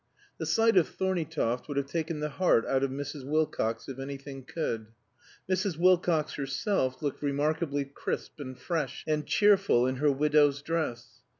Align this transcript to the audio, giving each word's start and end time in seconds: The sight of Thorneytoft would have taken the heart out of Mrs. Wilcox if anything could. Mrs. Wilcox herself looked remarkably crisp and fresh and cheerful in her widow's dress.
The 0.39 0.47
sight 0.47 0.77
of 0.77 0.89
Thorneytoft 0.89 1.67
would 1.67 1.77
have 1.77 1.85
taken 1.85 2.21
the 2.21 2.29
heart 2.29 2.65
out 2.65 2.81
of 2.83 2.89
Mrs. 2.89 3.23
Wilcox 3.23 3.87
if 3.87 3.99
anything 3.99 4.43
could. 4.43 4.87
Mrs. 5.47 5.77
Wilcox 5.77 6.33
herself 6.33 7.03
looked 7.03 7.21
remarkably 7.21 7.85
crisp 7.85 8.39
and 8.39 8.57
fresh 8.57 9.03
and 9.05 9.27
cheerful 9.27 9.85
in 9.85 9.97
her 9.97 10.11
widow's 10.11 10.63
dress. 10.63 11.21